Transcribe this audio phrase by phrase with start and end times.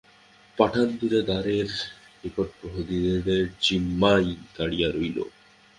[0.57, 1.69] পাঠান দূরে দ্বারের
[2.21, 5.17] নিকট প্রহরীদের জিম্মায় দাঁড়াইয়া রহিল।